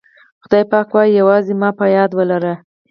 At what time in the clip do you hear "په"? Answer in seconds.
1.79-1.85